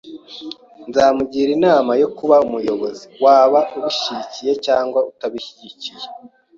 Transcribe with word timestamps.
Nzamugira 0.87 1.49
inama 1.57 1.91
yo 2.01 2.07
kuba 2.17 2.35
umuyobozi, 2.47 3.05
waba 3.23 3.59
ubishyigikiye 3.77 4.53
cyangwa 4.65 4.99
utabishyigikiye. 5.11 6.07